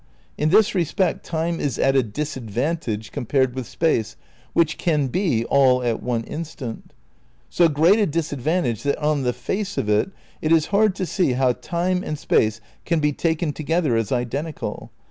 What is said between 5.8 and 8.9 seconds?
at an instant; so great a disadvantage